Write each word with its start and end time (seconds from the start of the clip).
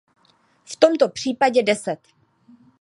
V 0.65 0.75
tomto 0.75 1.09
případě 1.09 1.63
deset. 1.63 1.99